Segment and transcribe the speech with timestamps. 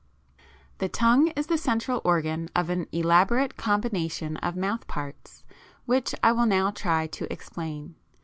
[0.79, 5.43] ]The tongue is the central organ of an elaborate combination of mouth parts,
[5.85, 7.93] which I will now try to explain.